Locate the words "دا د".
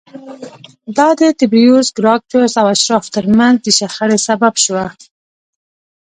0.97-1.21